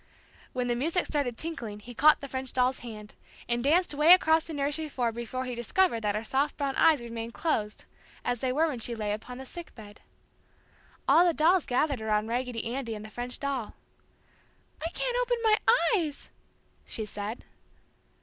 When 0.51 0.65
the 0.67 0.73
music 0.73 1.05
started 1.05 1.37
tinkling 1.37 1.79
he 1.81 1.93
caught 1.93 2.21
the 2.21 2.27
French 2.27 2.53
doll's 2.53 2.79
hand, 2.79 3.13
and 3.47 3.63
danced 3.63 3.93
'way 3.93 4.13
across 4.15 4.45
the 4.45 4.53
nursery 4.55 4.89
floor 4.89 5.11
before 5.11 5.45
he 5.45 5.53
discovered 5.53 5.99
that 6.01 6.15
her 6.15 6.23
soft 6.23 6.57
brown 6.57 6.75
eyes 6.75 7.03
remained 7.03 7.35
closed 7.35 7.85
as 8.25 8.39
they 8.39 8.51
were 8.51 8.67
when 8.67 8.79
she 8.79 8.95
lay 8.95 9.11
upon 9.11 9.37
the 9.37 9.45
"sick" 9.45 9.75
bed. 9.75 10.01
All 11.07 11.23
the 11.23 11.35
dolls 11.35 11.67
gathered 11.67 12.01
around 12.01 12.29
Raggedy 12.29 12.65
Andy 12.73 12.95
and 12.95 13.05
the 13.05 13.11
French 13.11 13.37
doll. 13.39 13.75
"I 14.83 14.89
can't 14.89 15.17
open 15.21 15.37
my 15.43 15.59
eyes!" 15.93 16.31
she 16.83 17.05
said. 17.05 17.43